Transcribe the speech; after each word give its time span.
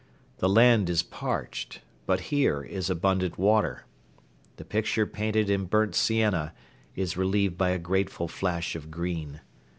The 0.39 0.49
land 0.49 0.89
is 0.89 1.03
parched, 1.03 1.81
but 2.07 2.19
here 2.33 2.63
is 2.63 2.89
abundant 2.89 3.37
water. 3.37 3.85
The 4.55 4.65
picture 4.65 5.05
painted 5.05 5.47
in 5.47 5.65
burnt 5.65 5.93
sienna 5.93 6.53
is 6.95 7.17
relieved 7.17 7.55
by 7.55 7.69
a 7.69 7.77
grateful 7.77 8.27
flash 8.27 8.75
of 8.75 8.89
green. 8.89 9.41